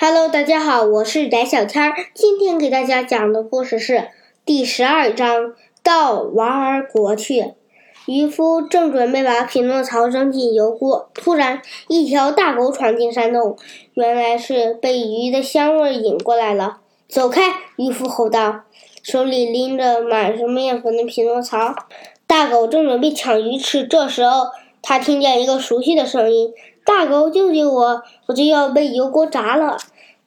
[0.00, 1.92] Hello，大家好，我是翟小天儿。
[2.14, 4.10] 今天给大家讲的故事是
[4.44, 7.54] 第十二章，到王儿国去。
[8.06, 13.58] 渔夫正准备把匹诺曹扔进油锅，突然一条大狗闯进山洞，
[13.94, 16.78] 原来是被鱼的香味引过来了。
[17.08, 17.42] 走开！
[17.74, 18.60] 渔夫吼道，
[19.02, 21.74] 手里拎着满是面粉的匹诺曹。
[22.28, 24.46] 大狗正准备抢鱼吃，这时候
[24.82, 26.52] 他听见一个熟悉的声音。
[26.84, 28.02] 大狗，救救我！
[28.26, 29.76] 我就要被油锅炸了！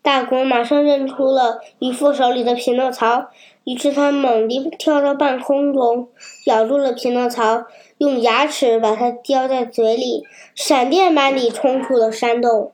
[0.03, 3.27] 大狗马上认出了渔夫手里的匹诺曹，
[3.63, 6.07] 于是他猛地跳到半空中，
[6.45, 7.65] 咬住了匹诺曹，
[7.97, 10.23] 用牙齿把它叼在嘴里，
[10.55, 12.71] 闪电般地冲出了山洞。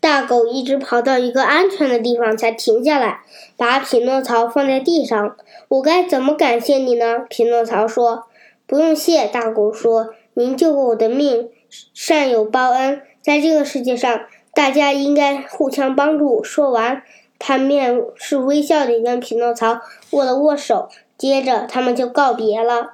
[0.00, 3.22] 大狗一直跑到一个安全的地方才停下来，
[3.56, 5.36] 把匹诺曹放在地上。
[5.68, 7.20] 我该怎么感谢你呢？
[7.28, 8.24] 匹诺曹说
[8.66, 11.48] ：“不用谢。”大狗说：“您救过我的命。”
[11.92, 14.20] 善有报恩，在这个世界上，
[14.54, 16.44] 大家应该互相帮助。
[16.44, 17.02] 说完，
[17.36, 22.92] 他面是微笑地跟匹诺曹握了握手，接着他们就告别了。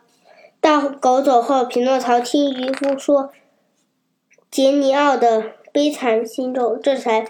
[0.63, 3.31] 大狗走后，匹诺曹听渔夫说
[4.51, 7.27] 杰尼奥的悲惨心咒，这才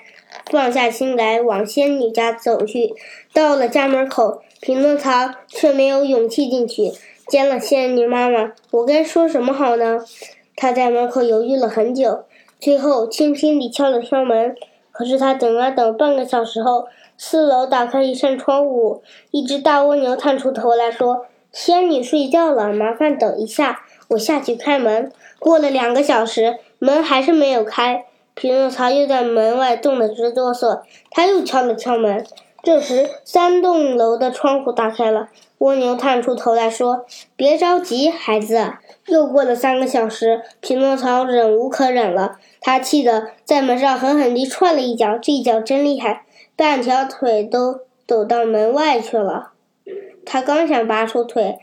[0.49, 2.95] 放下心来往仙女家走去。
[3.33, 6.93] 到了家门口，匹诺曹却没有勇气进去
[7.31, 8.51] 见了仙女妈妈。
[8.73, 10.01] 我该说什么好呢？
[10.57, 12.25] 他在门口犹豫了很久，
[12.59, 14.57] 最后轻轻地敲了敲门。
[14.91, 30.81] 可是他等啊等，半个小时后，四楼打开一扇窗户，一只大蜗牛探出头来说：“仙女睡觉了，麻烦等一下，我下去开门。”过了两个小时，门还是没有开，匹诺曹又在门外冻得直哆嗦。
[31.13, 32.27] 他又敲了敲门，
[32.63, 38.75] 这时三栋楼的窗户打开了，蜗牛探出头来说：“别着急，孩子。”
[39.09, 46.25] 又过了三个小时，匹诺曹忍无可忍了，他气得在门上狠狠地踹了一脚，这一脚真厉害，
[46.55, 49.53] 半条腿都抖到门外去了。
[50.27, 51.59] 他刚想拔出腿，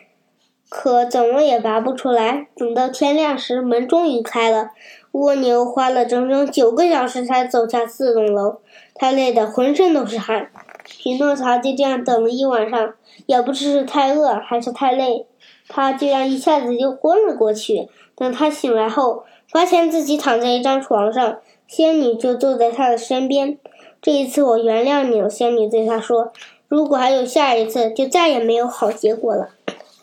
[0.68, 2.48] 可怎么也拔不出来。
[2.56, 4.72] 等到天亮时，门终于开了。
[5.12, 8.58] 蜗牛花了整整九个小时才走下四栋楼，
[8.94, 10.50] 他累得浑身都是汗。
[10.88, 12.94] 匹诺曹就这样等了一晚上，
[13.26, 15.28] 也不知是太饿还是太累。
[15.68, 17.90] 他居然一下子就昏了过去。
[18.16, 21.38] 等他醒来后，发现自己躺在一张床上，
[21.68, 23.58] 仙女就坐在他的身边。
[24.02, 26.32] 这一次我原谅你了，仙女对他说。
[26.68, 29.50] 如果还有下一次，就再也没有好结果了。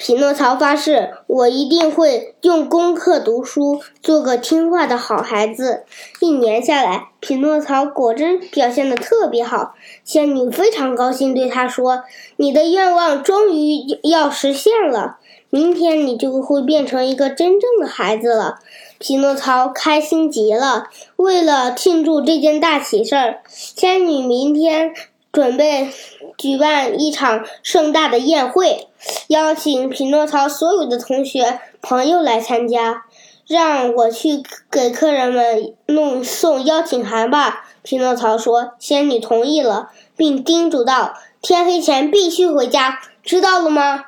[0.04, 5.84] 匹诺曹发誓，我一定会用功课读书，做个听话的好孩子。
[6.20, 9.74] 一年下来，匹诺曹果真表现得特别好。
[10.04, 12.02] 仙女非常高兴，对他说
[12.36, 15.16] ：“你的愿望终于要实现了。”
[15.48, 18.58] 明天你就会变成一个真正的孩子了，
[18.98, 20.90] 匹诺曹开心极了。
[21.16, 24.92] 为了庆祝这件大喜事儿，仙女明天
[25.32, 25.88] 准备
[26.36, 28.88] 举办一场盛大的宴会，
[29.28, 33.04] 邀请匹诺曹所有的同学朋友来参加。
[33.46, 37.66] 让我去给客人们弄送邀请函吧。
[37.82, 38.72] 匹诺曹说。
[38.78, 41.12] 仙女同意了，并叮嘱道
[41.42, 44.06] ：“天黑前必须回家，知道了吗？”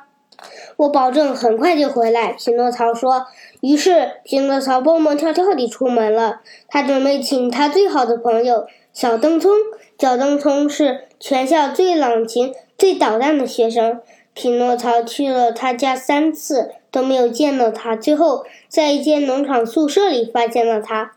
[0.77, 3.27] 我保证很快就回来，匹诺曹说。
[3.61, 6.41] 于是，匹诺曹蹦蹦跳跳地出门了。
[6.67, 9.51] 他准备请他最好的朋友小灯聪。
[9.99, 13.99] 小灯聪是全校最冷情、最捣蛋的学生。
[14.37, 17.95] 匹诺曹去了他家三次，都没有见到他。
[17.95, 21.13] 最后，在一间农场宿舍里发现了他。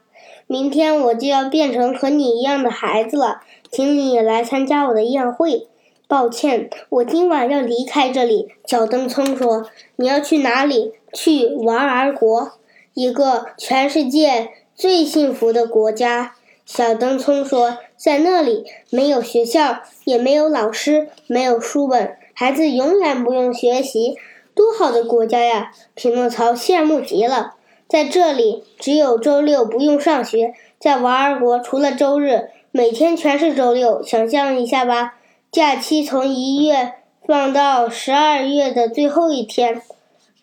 [0.46, 5.68] 明天我就要变成和你一样的孩子了，请你来参加我的宴会。
[6.08, 8.48] 抱歉，我今晚要离开这里。
[8.64, 9.66] 小灯聪说
[9.96, 10.94] ：“你要去哪里？
[11.12, 12.52] 去娃儿国，
[12.94, 24.16] 一个全世界最幸福的国家。”小灯聪说：“在那里没有学校，也没有老师，没有书本，孩子永远不用学习，
[24.54, 27.56] 多好的国家呀！”匹诺曹羡慕极了。
[27.86, 30.54] 在这里，只有周六不用上学。
[30.78, 34.02] 在娃儿国，除了周日，每天全是周六。
[34.02, 35.18] 想象一下吧。
[35.52, 36.94] 假期从一月
[37.26, 39.82] 放到十二月的最后一天，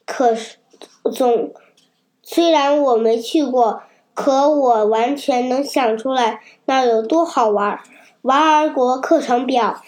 [0.06, 0.58] 可是
[1.12, 1.52] 总
[2.22, 3.82] 虽然我没去过，
[4.14, 7.80] 可我完全能想出来那有多好玩。
[8.22, 9.82] 娃儿国课程表：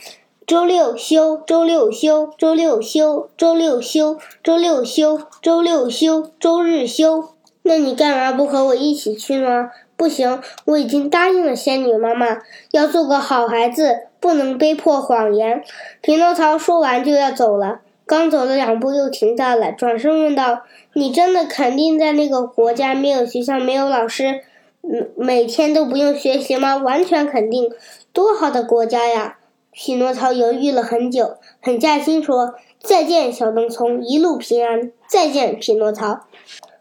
[0.50, 7.36] 周六休，周六休，周六休，周六休，周六休，周六休，周日休。
[7.62, 9.70] 那你干嘛不和我一起去呢？
[9.96, 12.40] 不行，我已经答应了仙女妈妈，
[12.72, 15.64] 要做个好孩子，不能背破谎言。
[16.02, 20.64] 匹诺曹说完就要走了，刚走了两步又停下来，转身问道
[20.94, 24.42] ：“你真的肯定在那个国家没有学校、没有老师、
[24.82, 26.78] 嗯，每天都不用学习吗？
[26.78, 27.70] 完全肯定，
[28.12, 29.36] 多好的国家呀！
[29.72, 36.22] 匹诺曹犹豫了很久，狠下心说：“再见，小灯聪，一路平安。”再见，匹诺曹。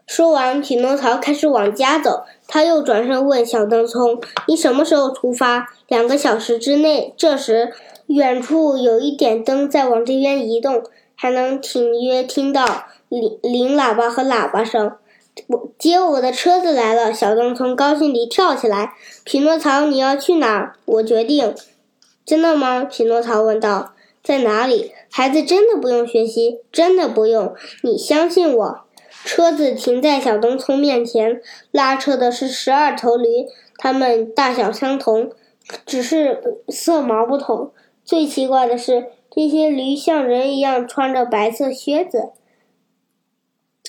[0.05, 2.23] 说完，匹诺曹开始往家走。
[2.47, 7.73] 他又转身问小灯聪：“你什么时候出发？”“两个小时之内。”这时，
[8.07, 10.83] 远处有一点灯在往这边移动，
[11.15, 12.65] 还能隐约听到
[13.07, 14.93] 铃铃喇叭和喇叭声。
[15.47, 18.93] 我接我的车子来了，小灯聪高兴地跳起来。
[19.23, 20.73] 匹诺曹，你要去哪儿？
[20.85, 21.53] 我决定。
[22.29, 22.83] 真的吗？
[22.83, 23.95] 匹诺曹问道。
[24.21, 24.91] 在哪里？
[25.09, 27.55] 孩子真的不用学习，真的不用。
[27.81, 28.81] 你相信我。
[29.25, 31.41] 车子停在小灯聪面前，
[31.71, 33.47] 拉车的是十二头驴，
[33.79, 35.31] 它们大小相同，
[35.87, 37.71] 只是色毛不同。
[38.05, 42.29] 最奇怪的是，这些驴像人一样穿着白色靴子。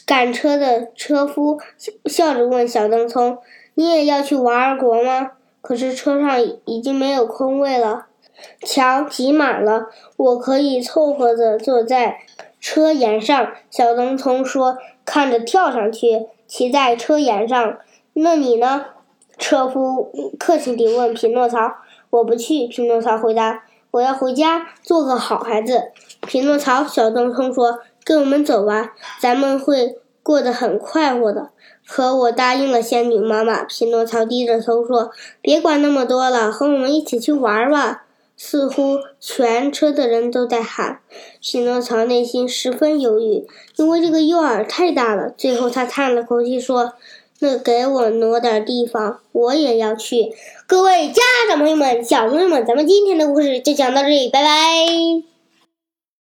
[0.07, 1.61] 赶车的车夫
[2.07, 3.37] 笑着问小灯聪
[3.77, 8.07] ：“你也要去瓦尔国吗？”可是车上已经没有空位了，
[8.63, 9.87] 瞧，挤满了。
[10.17, 12.19] 我可以凑合着坐在
[12.61, 13.53] 车沿上。
[13.71, 17.79] 小灯聪说：“看着跳上去，骑在车沿上。”
[18.15, 18.87] 那你呢？
[19.39, 21.59] 车夫客气地问匹诺曹。
[22.11, 23.65] “我不去。”匹诺曹回答。
[23.93, 25.93] “我要回家，做个好孩子。”
[26.27, 27.81] 匹诺曹，小灯聪说。
[28.03, 31.51] 跟我们走吧，咱们会过得很快活的。
[31.87, 33.63] 可我答应了仙女妈妈。
[33.65, 35.11] 匹诺曹低着头说
[35.43, 38.07] ：“别管那么多了，和我们一起去玩吧。”
[38.43, 41.01] 似乎全车的人都在喊。
[41.43, 43.47] 匹诺曹内心十分犹豫，
[43.77, 45.29] 因为这个诱饵太大了。
[45.37, 46.95] 最后他叹了口气说
[47.41, 50.33] ：“那给我挪点地方，我也要去。”
[50.67, 55.30] 各位家长朋友们、小朋友们，咱们今天的故事就讲到这里，拜拜。